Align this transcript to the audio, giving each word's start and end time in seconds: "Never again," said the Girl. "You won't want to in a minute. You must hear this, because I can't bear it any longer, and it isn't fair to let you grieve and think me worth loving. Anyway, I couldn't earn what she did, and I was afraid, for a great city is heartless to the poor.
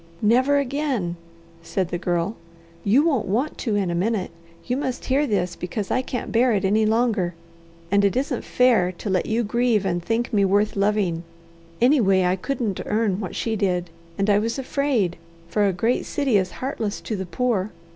"Never 0.23 0.57
again," 0.57 1.15
said 1.61 1.89
the 1.89 1.99
Girl. 1.99 2.35
"You 2.83 3.03
won't 3.05 3.27
want 3.27 3.59
to 3.59 3.75
in 3.75 3.91
a 3.91 3.93
minute. 3.93 4.31
You 4.65 4.75
must 4.75 5.05
hear 5.05 5.27
this, 5.27 5.55
because 5.55 5.91
I 5.91 6.01
can't 6.01 6.31
bear 6.31 6.53
it 6.53 6.65
any 6.65 6.87
longer, 6.87 7.35
and 7.91 8.03
it 8.03 8.15
isn't 8.15 8.43
fair 8.43 8.91
to 8.93 9.09
let 9.11 9.27
you 9.27 9.43
grieve 9.43 9.85
and 9.85 10.01
think 10.03 10.33
me 10.33 10.43
worth 10.43 10.75
loving. 10.75 11.21
Anyway, 11.79 12.25
I 12.25 12.35
couldn't 12.35 12.81
earn 12.87 13.19
what 13.19 13.35
she 13.35 13.55
did, 13.55 13.91
and 14.17 14.27
I 14.27 14.39
was 14.39 14.57
afraid, 14.57 15.17
for 15.47 15.67
a 15.67 15.71
great 15.71 16.07
city 16.07 16.35
is 16.35 16.49
heartless 16.53 16.99
to 17.01 17.15
the 17.15 17.27
poor. 17.27 17.69